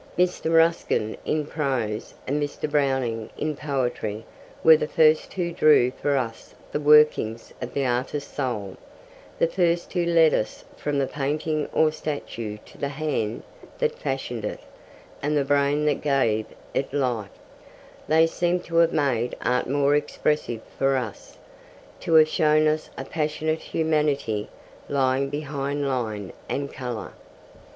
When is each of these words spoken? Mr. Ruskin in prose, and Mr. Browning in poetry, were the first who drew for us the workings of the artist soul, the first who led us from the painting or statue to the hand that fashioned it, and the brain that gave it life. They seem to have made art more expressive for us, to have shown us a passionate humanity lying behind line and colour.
Mr. 0.17 0.51
Ruskin 0.51 1.15
in 1.25 1.45
prose, 1.45 2.15
and 2.25 2.41
Mr. 2.41 2.67
Browning 2.67 3.29
in 3.37 3.55
poetry, 3.55 4.25
were 4.63 4.75
the 4.75 4.87
first 4.87 5.31
who 5.33 5.51
drew 5.51 5.91
for 5.91 6.17
us 6.17 6.55
the 6.71 6.79
workings 6.79 7.53
of 7.61 7.75
the 7.75 7.85
artist 7.85 8.33
soul, 8.33 8.77
the 9.37 9.45
first 9.45 9.93
who 9.93 10.03
led 10.03 10.33
us 10.33 10.65
from 10.75 10.97
the 10.97 11.05
painting 11.05 11.69
or 11.71 11.91
statue 11.91 12.57
to 12.65 12.79
the 12.79 12.87
hand 12.89 13.43
that 13.77 13.99
fashioned 13.99 14.43
it, 14.43 14.61
and 15.21 15.37
the 15.37 15.45
brain 15.45 15.85
that 15.85 16.01
gave 16.01 16.47
it 16.73 16.91
life. 16.91 17.29
They 18.07 18.25
seem 18.25 18.59
to 18.61 18.77
have 18.77 18.93
made 18.93 19.35
art 19.45 19.69
more 19.69 19.95
expressive 19.95 20.61
for 20.79 20.97
us, 20.97 21.37
to 21.99 22.15
have 22.15 22.27
shown 22.27 22.67
us 22.67 22.89
a 22.97 23.05
passionate 23.05 23.59
humanity 23.61 24.49
lying 24.89 25.29
behind 25.29 25.87
line 25.87 26.33
and 26.49 26.73
colour. 26.73 27.11